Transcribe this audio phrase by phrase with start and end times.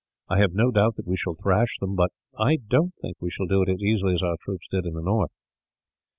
[0.29, 3.45] I have no doubt that we shall thrash them, but I don't think we shall
[3.45, 5.29] do it as easily as our troops did in the north."